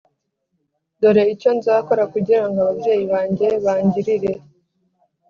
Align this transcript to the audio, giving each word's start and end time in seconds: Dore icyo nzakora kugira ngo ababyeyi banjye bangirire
Dore 1.01 1.23
icyo 1.33 1.49
nzakora 1.57 2.03
kugira 2.13 2.43
ngo 2.47 2.57
ababyeyi 2.63 3.05
banjye 3.13 3.47
bangirire 3.65 4.31